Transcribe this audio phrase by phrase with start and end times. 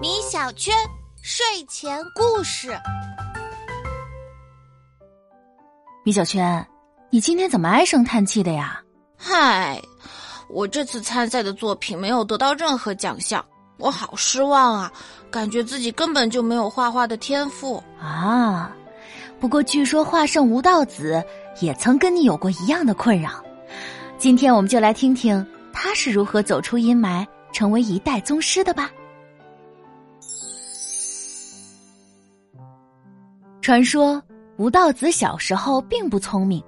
[0.00, 0.74] 米小圈
[1.20, 2.74] 睡前故事。
[6.02, 6.66] 米小圈，
[7.10, 8.82] 你今天怎么唉声叹气的呀？
[9.18, 9.82] 嗨，
[10.48, 13.44] 我这次参赛的作品没有得到任何奖项，
[13.76, 14.92] 我好失望啊！
[15.30, 18.74] 感觉自己根本就没有画画的天赋啊。
[19.38, 21.22] 不过据说画圣吴道子
[21.60, 23.44] 也曾跟你有过一样的困扰。
[24.16, 28.90] 今天我们就来听听他是如何走出阴霾，成为一代宗师的吧。
[33.62, 34.22] 传说
[34.58, 36.62] 吴道子小时候并不聪明，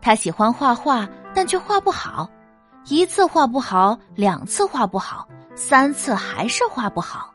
[0.00, 2.28] 他喜欢画画，但却画不好。
[2.88, 7.32] 一次画不好，两次画不好，三次还是画不好。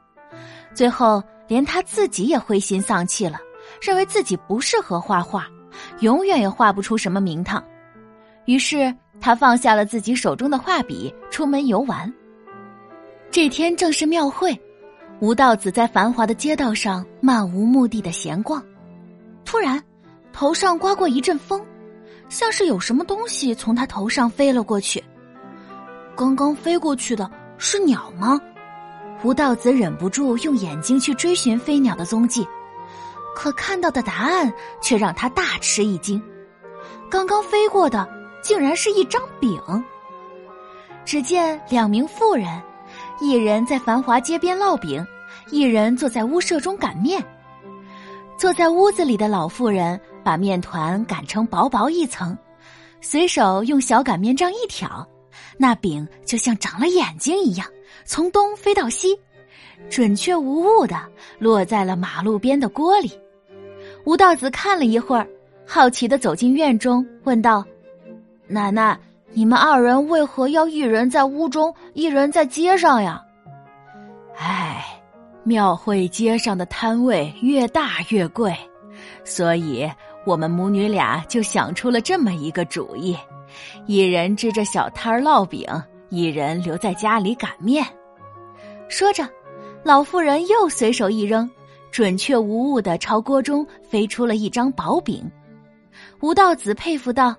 [0.73, 3.39] 最后连他自己也灰心丧气了，
[3.81, 5.47] 认为自己不适合画画，
[6.01, 7.63] 永远也画不出什么名堂。
[8.43, 12.13] 于是他放下了自己手中的画笔，出门游玩。
[13.41, 14.53] 这天正是庙会，
[15.21, 18.61] 吴道子在繁华的街道上漫无目的的闲逛。
[19.45, 19.81] 突然，
[20.33, 21.65] 头上刮过一阵风，
[22.27, 25.01] 像是有什么东西从他头上飞了过去。
[26.17, 28.37] 刚刚飞过去的是鸟吗？
[29.23, 32.45] 吴道子忍不住用眼睛去追寻飞鸟的踪迹，
[33.33, 34.51] 可看到的答案
[34.81, 36.21] 却让他大吃一惊。
[37.09, 38.05] 刚刚飞过的
[38.43, 39.57] 竟然是一张饼。
[41.05, 42.61] 只见两名妇人，
[43.21, 45.05] 一人在繁华街边烙饼，
[45.51, 47.23] 一人坐在屋舍中擀面。
[48.37, 52.37] 坐在屋子里的老妇人把面团擀成薄薄一层，
[53.01, 55.05] 随手用小擀面杖一挑，
[55.57, 57.67] 那饼就像长了眼睛一样，
[58.05, 59.19] 从东飞到西，
[59.89, 60.95] 准确无误的
[61.37, 63.11] 落在了马路边的锅里。
[64.05, 65.27] 吴道子看了一会儿，
[65.67, 67.65] 好奇的走进院中，问道
[68.47, 68.97] ：“奶奶，
[69.33, 73.23] 你们二人为何要一人在屋中，一人在街上呀？”
[74.37, 74.85] 唉。
[75.43, 78.53] 庙会街上的摊位越大越贵，
[79.23, 79.89] 所以
[80.25, 83.17] 我们母女俩就想出了这么一个主意：
[83.87, 85.65] 一人支着小摊儿烙饼，
[86.09, 87.83] 一人留在家里擀面。
[88.89, 89.27] 说着，
[89.81, 91.49] 老妇人又随手一扔，
[91.89, 95.25] 准确无误的朝锅中飞出了一张薄饼。
[96.19, 97.33] 吴道子佩服道：“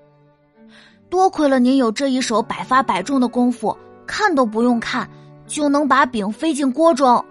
[1.11, 3.77] 多亏了您有这一手百发百中的功夫，
[4.07, 5.07] 看都不用看，
[5.47, 7.23] 就能把饼飞进锅中。”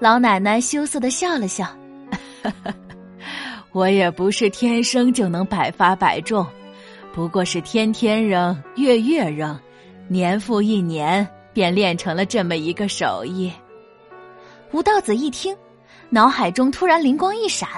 [0.00, 1.66] 老奶奶羞涩的笑了笑，
[3.70, 6.44] 我也不是天生就能百发百中，
[7.12, 9.56] 不过是天天扔，月月扔，
[10.08, 13.52] 年复一年，便练成了这么一个手艺。
[14.72, 15.54] 吴道子一听，
[16.08, 17.68] 脑海中突然灵光一闪：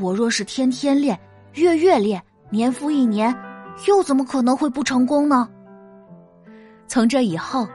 [0.00, 1.16] 我若是天天练，
[1.54, 2.20] 月月练，
[2.50, 3.32] 年复一年，
[3.86, 5.48] 又怎么可能会不成功呢？
[6.86, 7.68] 从这以后，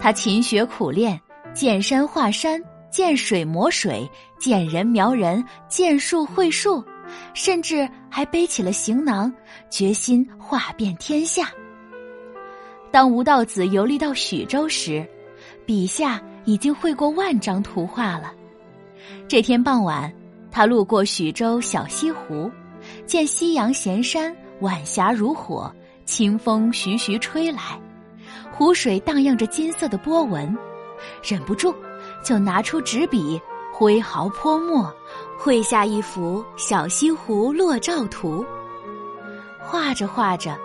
[0.00, 1.20] 他勤学苦练，
[1.52, 2.60] 见山画山。
[2.90, 6.80] 见水磨水，见人描人，见树绘树，
[7.34, 9.34] 甚至还背起了行囊，
[9.68, 11.50] 决心画遍天下。
[12.92, 15.04] 当吴道子游历到许州时，
[15.66, 18.32] 笔下已经绘过万张图画了。
[19.26, 20.08] 这天傍晚，
[20.52, 22.48] 他路过许州小西湖，
[23.06, 25.72] 见夕阳闲山，晚霞如火，
[26.04, 27.80] 清风徐徐吹来，
[28.52, 30.56] 湖水荡漾着金色的波纹，
[31.22, 31.74] 忍不住。
[32.22, 33.40] 就拿出纸笔，
[33.72, 34.90] 挥毫泼墨，
[35.38, 38.44] 绘下一幅小西湖落照图。
[39.58, 40.56] 画着画着，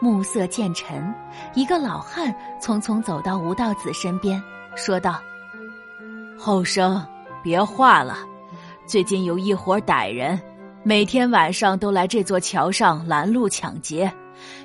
[0.00, 1.12] 暮色渐沉，
[1.54, 4.40] 一个老汉匆匆走到吴道子身边，
[4.76, 5.20] 说道
[6.38, 7.04] ：“后生，
[7.42, 8.18] 别画了，
[8.86, 10.40] 最近有一伙歹人，
[10.84, 14.10] 每天晚上都来这座桥上拦路抢劫，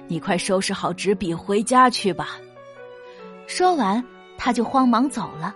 [0.07, 2.37] 你快收拾好纸笔回家去吧。”
[3.47, 4.01] 说完，
[4.37, 5.53] 他就慌忙走了。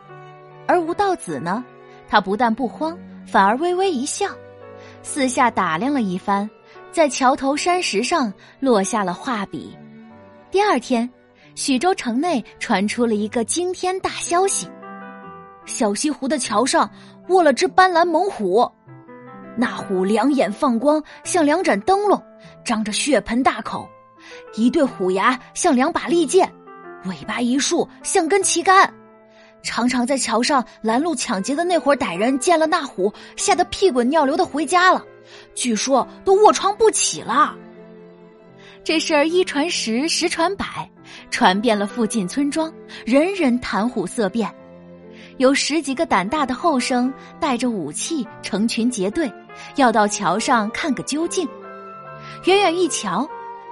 [0.67, 1.63] 而吴道子呢，
[2.09, 4.27] 他不但不慌，反而微微一笑，
[5.01, 6.49] 四下打量了一番，
[6.91, 9.77] 在桥头山石上落下了画笔。
[10.51, 11.09] 第二天，
[11.55, 14.67] 许州城内传出了一个惊天大消息：
[15.65, 16.89] 小西湖的桥上
[17.29, 18.69] 卧了只斑斓猛虎，
[19.57, 22.23] 那虎两眼放光，像两盏灯笼，
[22.63, 23.89] 张着血盆大口，
[24.55, 26.53] 一对虎牙像两把利剑，
[27.05, 28.93] 尾巴一竖像根旗杆。
[29.63, 35.03] 常常在桥上拦路抢劫的那伙歹人见了那虎，吓得屁滚尿流的回家了，
[35.55, 37.55] 据说都卧床不起了。
[38.83, 40.89] 这事儿一传十，十传百，
[41.31, 42.71] 传遍了附近村庄，
[43.05, 44.53] 人人谈虎色变。
[45.37, 49.31] 有十几个胆大的后生带着武器成群结队，
[49.75, 51.47] 要到桥上看个究竟。
[52.45, 53.27] 远远一瞧，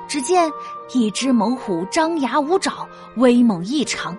[0.07, 0.51] 只见
[0.93, 4.15] 一只猛虎张牙舞爪，威猛异常。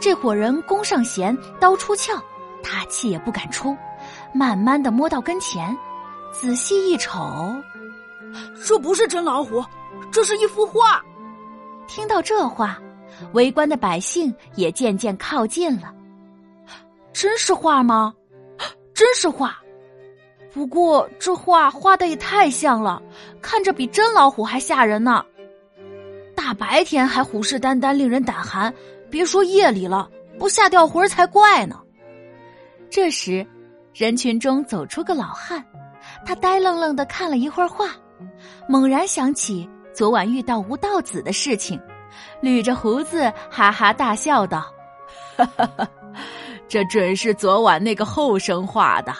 [0.00, 2.14] 这伙人弓上弦，刀出鞘，
[2.62, 3.76] 大气也不敢出，
[4.32, 5.76] 慢慢的摸到跟前，
[6.32, 7.54] 仔细一瞅，
[8.66, 9.62] 这不是真老虎，
[10.10, 11.02] 这是一幅画。
[11.86, 12.78] 听到这话，
[13.34, 15.92] 围观的百姓也渐渐靠近了。
[17.12, 18.14] 真是画吗？
[18.94, 19.58] 真是画。
[20.52, 23.02] 不过这画画的也太像了，
[23.40, 25.24] 看着比真老虎还吓人呢。
[26.34, 28.72] 大白天还虎视眈眈，令人胆寒，
[29.10, 31.80] 别说夜里了，不吓掉魂儿才怪呢。
[32.90, 33.46] 这时，
[33.94, 35.64] 人群中走出个老汉，
[36.26, 37.88] 他呆愣愣的看了一会儿画，
[38.68, 41.80] 猛然想起昨晚遇到吴道子的事情，
[42.42, 44.70] 捋着胡子哈哈大笑道
[45.34, 45.88] ：“哈哈哈，
[46.72, 49.12] 这准是昨晚那个后生画的。”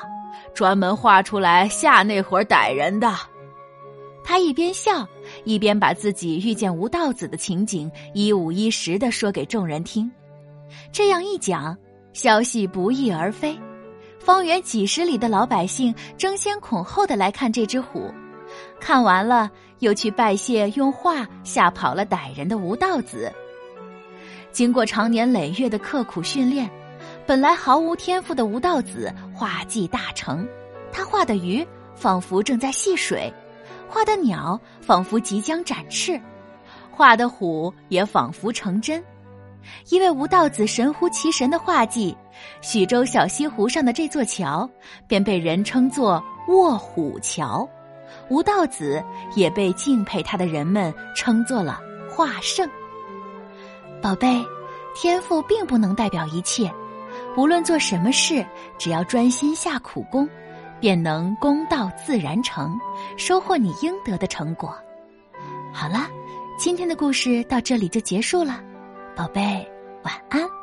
[0.56, 3.14] 专门画出来吓那伙歹人的。
[4.24, 5.06] 他一边笑，
[5.44, 10.10] 一边把自己遇见吴道子的情景一五一十的说给众人听。
[10.90, 11.76] 这样一讲，
[12.14, 13.54] 消息不翼而飞，
[14.18, 18.10] 方圆几十里的老百姓争先恐后的来看这只虎。
[18.80, 19.50] 看完了，
[19.80, 23.30] 又去拜谢用画吓跑了歹人的吴道子。
[24.52, 26.70] 经过长年累月的刻苦训练。
[27.26, 30.46] 本来毫无天赋的吴道子画技大成，
[30.90, 33.32] 他画的鱼仿佛正在戏水，
[33.88, 36.20] 画的鸟仿佛即将展翅，
[36.90, 39.02] 画的虎也仿佛成真。
[39.90, 42.16] 因为吴道子神乎其神的画技，
[42.60, 44.68] 徐州小西湖上的这座桥
[45.06, 47.66] 便被人称作卧虎桥，
[48.28, 49.02] 吴道子
[49.36, 51.80] 也被敬佩他的人们称作了
[52.10, 52.68] 画圣。
[54.02, 54.44] 宝贝，
[54.96, 56.68] 天赋并不能代表一切。
[57.36, 58.44] 无论做什么事，
[58.78, 60.28] 只要专心下苦功，
[60.80, 62.78] 便能功到自然成，
[63.16, 64.76] 收获你应得的成果。
[65.72, 66.06] 好了，
[66.58, 68.60] 今天的故事到这里就结束了，
[69.16, 69.66] 宝贝，
[70.04, 70.61] 晚安。